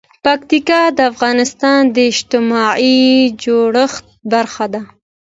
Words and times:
پکتیا 0.25 0.81
د 0.97 0.99
افغانستان 1.11 1.81
د 1.95 1.97
اجتماعي 2.11 2.99
جوړښت 3.43 4.05
برخه 4.33 4.65
ده. 4.73 4.81